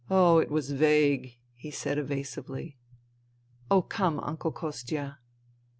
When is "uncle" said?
4.21-4.51